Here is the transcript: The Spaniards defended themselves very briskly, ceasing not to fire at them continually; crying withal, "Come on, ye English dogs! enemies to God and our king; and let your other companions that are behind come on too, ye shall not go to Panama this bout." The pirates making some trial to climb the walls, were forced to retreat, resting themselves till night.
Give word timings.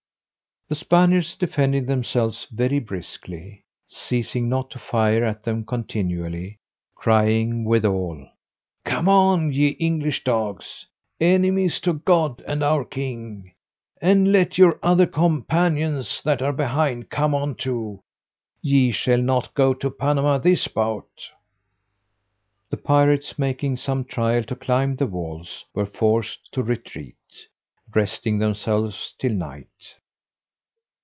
The 0.69 0.75
Spaniards 0.75 1.35
defended 1.35 1.85
themselves 1.87 2.47
very 2.49 2.79
briskly, 2.79 3.65
ceasing 3.89 4.47
not 4.47 4.69
to 4.71 4.79
fire 4.79 5.21
at 5.25 5.43
them 5.43 5.65
continually; 5.65 6.59
crying 6.95 7.65
withal, 7.65 8.29
"Come 8.85 9.09
on, 9.09 9.51
ye 9.51 9.67
English 9.81 10.23
dogs! 10.23 10.85
enemies 11.19 11.81
to 11.81 11.91
God 11.95 12.39
and 12.47 12.63
our 12.63 12.85
king; 12.85 13.51
and 14.01 14.31
let 14.31 14.57
your 14.57 14.79
other 14.81 15.05
companions 15.05 16.21
that 16.23 16.41
are 16.41 16.53
behind 16.53 17.09
come 17.09 17.35
on 17.35 17.55
too, 17.55 17.99
ye 18.61 18.91
shall 18.93 19.21
not 19.21 19.53
go 19.53 19.73
to 19.73 19.91
Panama 19.91 20.37
this 20.37 20.69
bout." 20.69 21.31
The 22.69 22.77
pirates 22.77 23.37
making 23.37 23.75
some 23.75 24.05
trial 24.05 24.45
to 24.45 24.55
climb 24.55 24.95
the 24.95 25.07
walls, 25.07 25.65
were 25.73 25.85
forced 25.85 26.49
to 26.53 26.63
retreat, 26.63 27.17
resting 27.93 28.39
themselves 28.39 29.13
till 29.19 29.33
night. 29.33 29.67